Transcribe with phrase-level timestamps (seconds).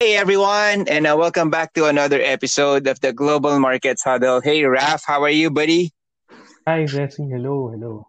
[0.00, 4.40] Hey everyone, and uh, welcome back to another episode of the Global Markets Huddle.
[4.40, 5.92] Hey Raf, how are you, buddy?
[6.66, 7.28] Hi, Jesse.
[7.28, 8.08] Hello, hello.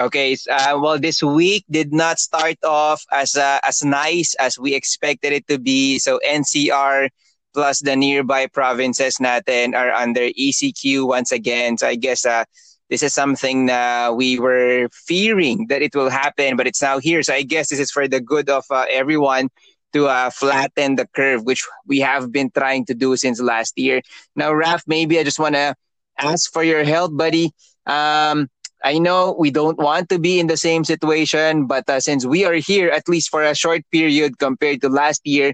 [0.00, 4.74] Okay, uh, well, this week did not start off as uh, as nice as we
[4.74, 6.00] expected it to be.
[6.00, 7.10] So NCR
[7.54, 11.78] plus the nearby provinces natin are under ECQ once again.
[11.78, 12.42] So I guess uh,
[12.88, 17.22] this is something uh, we were fearing that it will happen, but it's now here.
[17.22, 19.48] So I guess this is for the good of uh, everyone
[19.92, 24.02] to uh, flatten the curve, which we have been trying to do since last year.
[24.36, 25.74] Now, Raf, maybe I just want to
[26.18, 27.52] ask for your help, buddy.
[27.86, 28.48] Um,
[28.82, 32.44] I know we don't want to be in the same situation, but uh, since we
[32.44, 35.52] are here at least for a short period compared to last year,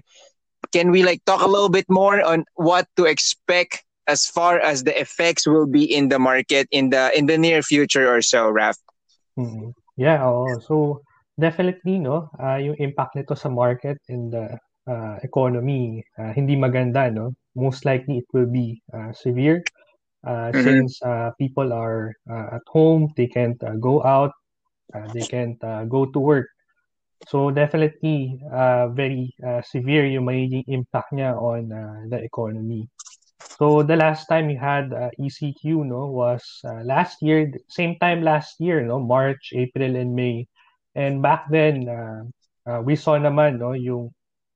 [0.71, 4.83] can we like talk a little bit more on what to expect as far as
[4.83, 8.49] the effects will be in the market in the in the near future or so,
[8.49, 8.77] Raf?
[9.37, 9.71] Mm-hmm.
[9.97, 11.01] Yeah, oh, so
[11.39, 14.57] Definitely 'no, ah, yung impact nito sa market and the,
[14.89, 17.29] ah, economy, ah, hindi maganda 'no.
[17.53, 19.61] Most likely it will be, ah, severe,
[20.53, 20.53] Mhm.
[20.57, 24.33] since, ah, people are, ah, at home, they can't, ah, go out,
[24.95, 26.47] ah, they can't, ah, go to work.
[27.27, 32.89] So definitely, ah, very, ah, severe yung magiging impact niya on, ah, the economy.
[33.59, 38.21] So the last time we had, ah, ECQ 'no, was, ah, last year, same time
[38.25, 40.47] last year 'no, March, April, and May.
[40.97, 42.25] And back then, uh,
[42.65, 44.09] uh, we saw naman no, yung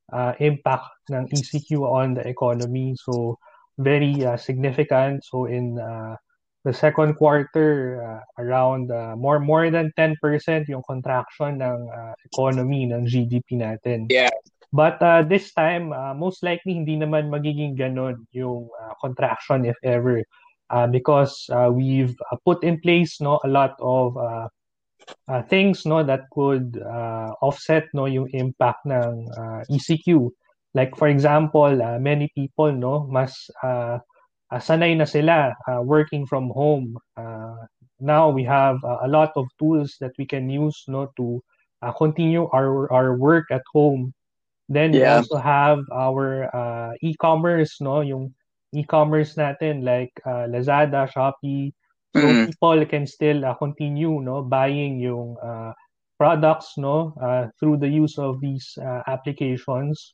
[0.09, 2.97] uh, impact ng ECQ on the economy.
[2.97, 3.37] So,
[3.77, 5.21] very uh, significant.
[5.23, 6.17] So, in uh,
[6.65, 10.17] the second quarter, uh, around uh, more more than 10%
[10.65, 14.09] yung contraction ng uh, economy, ng GDP natin.
[14.09, 14.33] Yeah.
[14.73, 19.77] But uh, this time, uh, most likely hindi naman magiging ganon yung uh, contraction if
[19.83, 20.23] ever.
[20.71, 24.47] Uh, because uh, we've uh, put in place no a lot of uh,
[25.27, 30.29] uh, things no that could uh, offset no yung impact ng uh, ECQ.
[30.73, 33.99] Like for example, uh, many people no mas uh,
[34.51, 36.95] uh, sanay na sila uh, working from home.
[37.17, 37.67] Uh,
[37.99, 41.41] now we have uh, a lot of tools that we can use no to
[41.81, 44.13] uh, continue our our work at home.
[44.71, 48.31] Then we also have our uh, e-commerce no yung
[48.71, 51.75] e-commerce natin like uh, Lazada, Shopee,
[52.11, 52.45] so Mhm.
[52.45, 55.73] people can still uh, continue no buying yung uh,
[56.19, 60.13] products no uh, through the use of these uh, applications.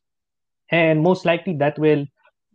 [0.72, 2.06] And most likely that will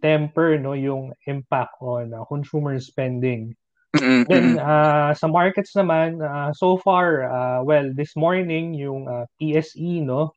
[0.03, 3.55] temper no yung impact on uh, consumer spending.
[3.95, 6.21] Mhm, then uh, sa markets naman
[6.55, 10.33] so far uh, well this morning yung uh, PSE no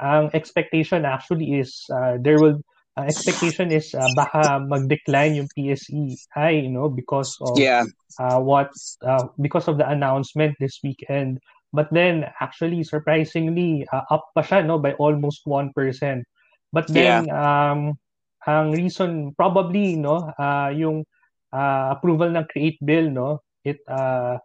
[0.00, 2.58] ang expectation actually is uh, there will
[2.98, 7.84] uh, expectation is uh, baka mag-decline yung PSE high you know because of Yeah.
[8.18, 8.74] uh, what
[9.06, 11.38] uh, because of the announcement this weekend.
[11.72, 15.70] But then actually surprisingly uh, up pa siya no by almost 1%.
[16.74, 17.94] But then um
[18.48, 21.04] ang reason probably no uh, yung
[21.52, 24.40] uh, approval ng create bill no it uh,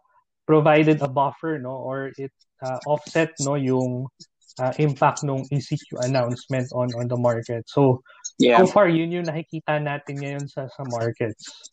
[0.46, 4.06] provided a buffer no or it uh, offset no yung
[4.60, 7.64] uh, impact ng ECQ announcement on on the market.
[7.66, 8.04] So
[8.38, 8.58] Yeah.
[8.58, 11.70] so far yun yung nakikita natin ngayon sa sa markets.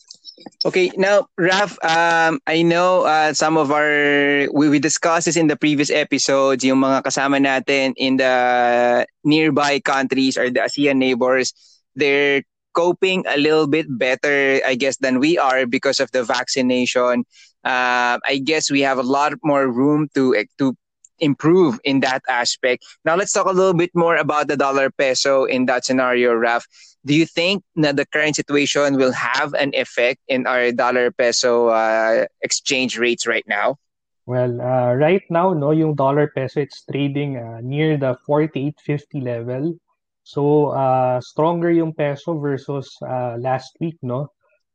[0.65, 5.47] Okay, now Raf, um, I know uh, some of our we, we discussed this in
[5.47, 6.63] the previous episodes.
[6.63, 11.53] Yung mga kasama natin in the nearby countries or the ASEAN neighbors,
[11.95, 12.41] they're
[12.73, 17.25] coping a little bit better, I guess, than we are because of the vaccination.
[17.63, 20.73] Uh, I guess we have a lot more room to to
[21.21, 22.85] improve in that aspect.
[23.05, 26.65] Now let's talk a little bit more about the dollar peso in that scenario, Raf.
[27.05, 31.69] Do you think that the current situation will have an effect in our dollar peso
[31.69, 33.77] uh, exchange rates right now?
[34.25, 39.73] Well, uh, right now, no, yung dollar peso, it's trading uh, near the 48.50 level.
[40.23, 44.29] So, uh, stronger yung peso versus uh, last week, no?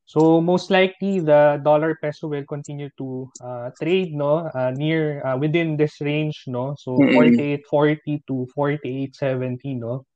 [0.06, 5.36] So, most likely, the dollar peso will continue to uh, trade, no, uh, near, uh,
[5.36, 6.76] within this range, no?
[6.78, 7.46] So, Mm-mm.
[7.66, 10.06] 48.40 to 48.70, no?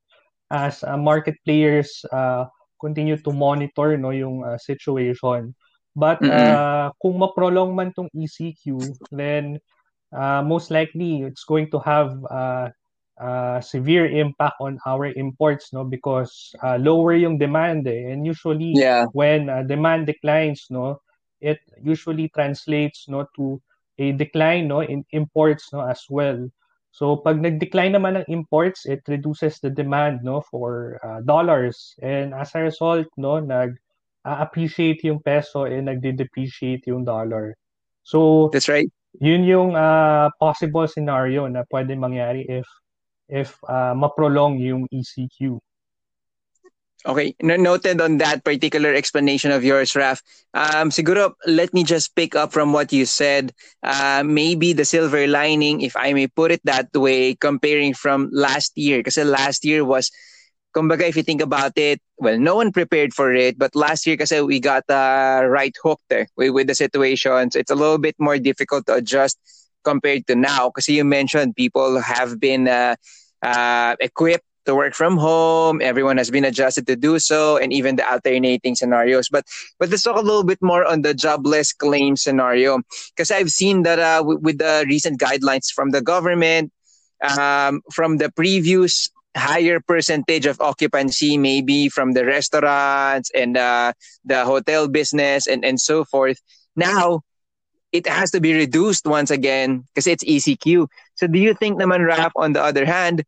[0.50, 2.46] As uh, market players uh,
[2.80, 5.54] continue to monitor, no, yung uh, situation.
[5.96, 6.30] But Mm-mm.
[6.30, 9.58] uh, kung ma-prolong man tong ECQ, then
[10.14, 12.70] uh, most likely it's going to have uh,
[13.20, 18.10] uh, severe impact on our imports, no, because uh, lower yung demand, eh.
[18.10, 19.06] and usually Yeah.
[19.12, 21.00] when uh, demand declines, no,
[21.40, 23.60] it usually translates, no, to
[24.00, 26.48] a decline, no, in imports, no, as well.
[26.90, 32.34] So pag nag-decline naman ng imports, it reduces the demand, no, for uh, dollars, and
[32.34, 33.76] as a result, no, nag
[34.24, 37.56] appreciate yung peso and nagde-depreciate yung dollar.
[38.04, 38.90] So That's right.
[39.16, 42.68] yun yung uh, possible scenario na pwede mangyari if
[43.30, 45.62] if uh, ma-prolong yung ECQ.
[47.06, 50.20] Okay, noted on that particular explanation of yours, Raf.
[50.52, 53.54] Um, siguro, let me just pick up from what you said.
[53.82, 58.76] Uh, maybe the silver lining, if I may put it that way, comparing from last
[58.76, 60.10] year, because last year was,
[60.76, 64.18] kumbaga, if you think about it, well, no one prepared for it, but last year,
[64.18, 68.16] because we got uh, right hooked there with, with the situations, it's a little bit
[68.18, 69.38] more difficult to adjust
[69.84, 70.68] compared to now.
[70.68, 72.96] Because you mentioned people have been uh,
[73.42, 75.80] uh, equipped to work from home.
[75.82, 79.28] Everyone has been adjusted to do so, and even the alternating scenarios.
[79.28, 79.44] But
[79.78, 82.80] but let's talk a little bit more on the jobless claim scenario,
[83.14, 86.72] because I've seen that uh, with, with, the recent guidelines from the government,
[87.22, 93.92] um, from the previous higher percentage of occupancy, maybe from the restaurants and uh,
[94.24, 96.38] the hotel business and and so forth.
[96.76, 97.22] Now
[97.92, 100.86] it has to be reduced once again because it's ECQ.
[101.14, 103.24] So do you think naman Raf on the other hand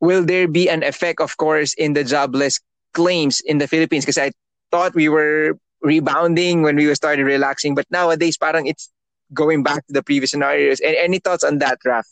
[0.00, 2.60] will there be an effect, of course, in the jobless
[2.94, 4.04] claims in the Philippines?
[4.04, 4.32] Because I
[4.70, 8.90] thought we were rebounding when we started relaxing, but nowadays, parang it's
[9.34, 10.80] going back to the previous scenarios.
[10.80, 12.06] Any, any thoughts on that, Raf?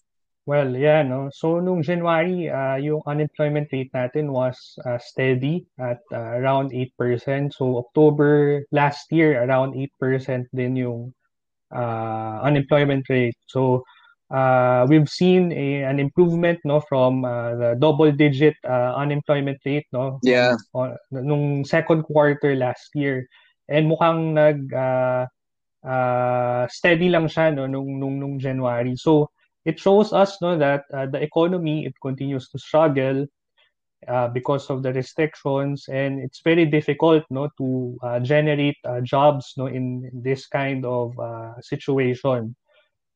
[0.47, 1.31] Well, yeah, no.
[1.35, 4.55] So nung January, uh, yung unemployment rate natin was
[4.87, 7.51] uh, steady at uh, around 8%.
[7.51, 11.11] So October last year, around 8% din yung
[11.75, 13.37] uh, unemployment rate.
[13.47, 13.83] So
[14.31, 19.87] uh, we've seen a, an improvement no from uh, the double digit uh, unemployment rate
[19.93, 20.57] no yeah.
[20.75, 23.27] on, nung second quarter last year.
[23.69, 25.27] And mukhang nag uh,
[25.87, 28.97] uh, steady lang siya no nung nung nung January.
[28.97, 29.31] So
[29.65, 33.27] it shows us no that uh, the economy it continues to struggle
[34.09, 39.55] uh, because of the restrictions and it's very difficult no to uh, generate uh, jobs
[39.57, 42.55] no in, in this kind of uh, situation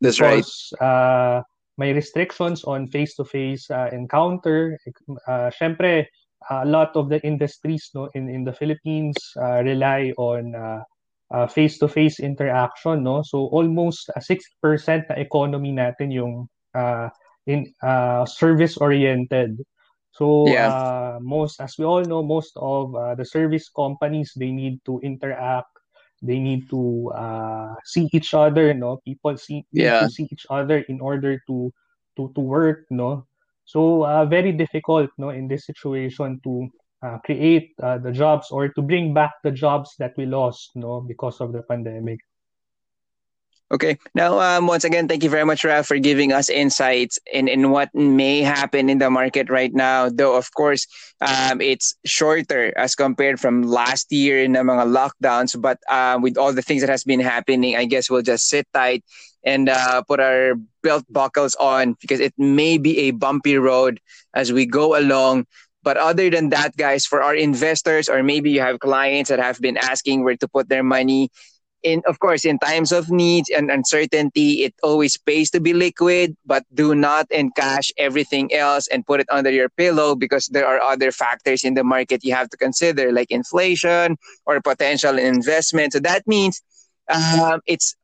[0.01, 0.87] that's because, right.
[0.87, 1.43] Uh,
[1.77, 4.79] may restrictions on face-to-face uh, encounter.
[5.27, 6.05] Uh, Syempre,
[6.51, 10.57] a lot of the industries no in in the Philippines uh, rely on
[11.49, 17.09] face-to-face interaction no so almost uh, 60% na economy natin yung uh,
[17.47, 19.59] in uh, service oriented
[20.21, 20.69] so yeah.
[20.69, 25.01] uh, most as we all know most of uh, the service companies they need to
[25.01, 25.73] interact.
[26.21, 29.01] They need to uh, see each other no?
[29.01, 30.05] People see yeah.
[30.05, 31.73] to see each other in order to
[32.21, 33.25] to to work no?
[33.65, 36.69] So uh, very difficult no in this situation to
[37.01, 41.01] uh, create uh, the jobs or to bring back the jobs that we lost no?
[41.01, 42.21] Because of the pandemic
[43.73, 43.99] Okay.
[44.17, 47.71] Now, um, once again, thank you very much, Raf, for giving us insights in, in
[47.71, 50.09] what may happen in the market right now.
[50.09, 50.89] Though, of course,
[51.21, 55.61] um, it's shorter as compared from last year in the mga lockdowns.
[55.61, 58.67] But uh, with all the things that has been happening, I guess we'll just sit
[58.75, 59.05] tight
[59.45, 64.01] and uh, put our belt buckles on because it may be a bumpy road
[64.35, 65.47] as we go along.
[65.83, 69.61] But other than that, guys, for our investors, or maybe you have clients that have
[69.61, 71.31] been asking where to put their money,
[71.83, 76.37] in of course in times of needs and uncertainty it always pays to be liquid
[76.45, 80.81] but do not encash everything else and put it under your pillow because there are
[80.81, 84.17] other factors in the market you have to consider like inflation
[84.47, 85.93] or potential investment.
[85.93, 86.63] So that means
[87.09, 87.95] um, it's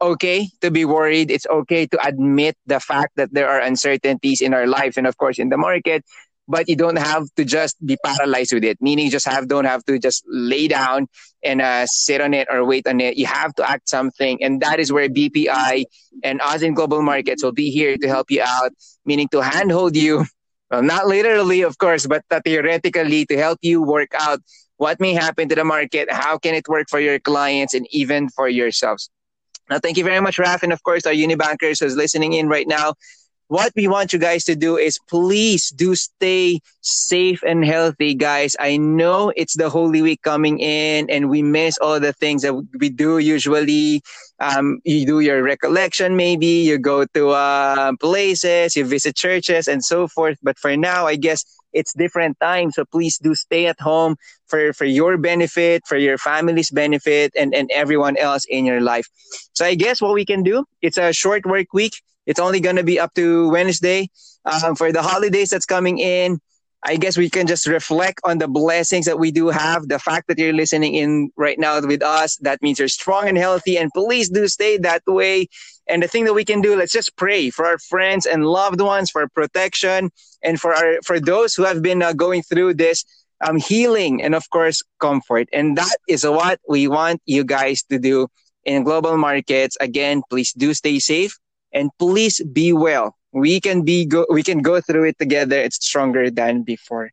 [0.00, 1.30] okay to be worried.
[1.30, 5.16] It's okay to admit the fact that there are uncertainties in our life and of
[5.16, 6.04] course in the market
[6.48, 8.78] but you don't have to just be paralyzed with it.
[8.80, 11.06] Meaning, just have don't have to just lay down
[11.44, 13.16] and uh, sit on it or wait on it.
[13.16, 15.84] You have to act something, and that is where BPI
[16.24, 18.72] and us in global markets will be here to help you out.
[19.04, 20.24] Meaning to handhold you,
[20.70, 24.40] well, not literally, of course, but theoretically to help you work out
[24.78, 28.28] what may happen to the market, how can it work for your clients, and even
[28.30, 29.10] for yourselves.
[29.68, 32.66] Now, thank you very much, Raf, and of course, our Unibankers who's listening in right
[32.66, 32.94] now
[33.48, 38.54] what we want you guys to do is please do stay safe and healthy, guys.
[38.60, 42.54] I know it's the Holy Week coming in and we miss all the things that
[42.78, 44.02] we do usually.
[44.38, 49.82] Um, you do your recollection, maybe you go to uh, places, you visit churches and
[49.82, 50.38] so forth.
[50.42, 52.76] But for now, I guess it's different times.
[52.76, 57.54] So please do stay at home for, for your benefit, for your family's benefit, and,
[57.54, 59.06] and everyone else in your life.
[59.54, 61.94] So I guess what we can do, it's a short work week.
[62.28, 64.10] It's only going to be up to Wednesday.
[64.44, 66.40] Um, for the holidays that's coming in,
[66.84, 69.88] I guess we can just reflect on the blessings that we do have.
[69.88, 73.36] The fact that you're listening in right now with us, that means you're strong and
[73.36, 73.76] healthy.
[73.78, 75.48] And please do stay that way.
[75.88, 78.80] And the thing that we can do, let's just pray for our friends and loved
[78.80, 80.10] ones for protection
[80.42, 83.04] and for our for those who have been uh, going through this
[83.40, 85.48] um, healing and of course comfort.
[85.52, 88.28] And that is what we want you guys to do
[88.64, 89.76] in global markets.
[89.80, 91.34] Again, please do stay safe
[91.72, 93.16] and please be well.
[93.32, 95.56] We can be go we can go through it together.
[95.56, 97.10] It's stronger than before.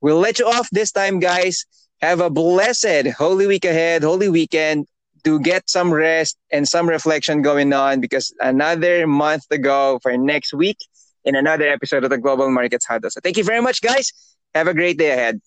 [0.00, 1.64] we'll let you off this time, guys.
[2.00, 4.86] Have a blessed Holy Week ahead, Holy Weekend
[5.24, 10.16] to get some rest and some reflection going on because another month to go for
[10.16, 10.78] next week
[11.24, 13.10] in another episode of the Global Markets Huddle.
[13.10, 14.12] So thank you very much, guys.
[14.54, 15.40] Have a great day ahead.